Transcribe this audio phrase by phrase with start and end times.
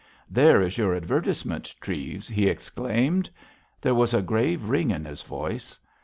[0.31, 3.29] "There is your advertisement, Treves," he exclaimed.
[3.81, 5.79] There was a grave ring in his voice.